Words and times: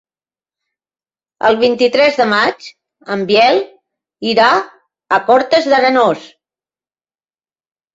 El 1.49 1.59
vint-i-tres 1.59 2.17
de 2.23 2.27
maig 2.33 2.71
en 3.19 3.29
Biel 3.29 3.63
irà 4.35 4.51
a 4.59 5.25
Cortes 5.33 5.73
d'Arenós. 5.75 6.31